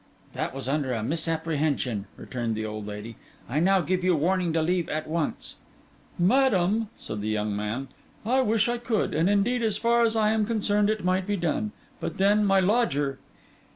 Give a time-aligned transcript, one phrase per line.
[0.33, 3.17] 'That was under a misapprehension,' returned the old lady.
[3.47, 5.57] 'I now give you warning to leave at once.'
[6.17, 7.87] 'Madam,' said the young man,
[8.25, 11.37] 'I wish I could; and indeed, as far as I am concerned, it might be
[11.37, 11.71] done.
[11.99, 13.19] But then, my lodger!